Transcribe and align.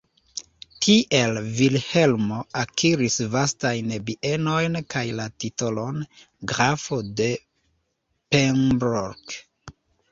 Tiel 0.85 1.37
Vilhelmo 1.59 2.39
akiris 2.61 3.19
vastajn 3.37 3.93
bienojn 4.09 4.81
kaj 4.95 5.05
la 5.21 5.29
titolon 5.45 6.03
"grafo 6.55 7.01
de 7.23 7.33
Pembroke". 8.35 9.47